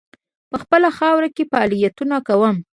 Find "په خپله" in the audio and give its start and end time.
0.49-0.89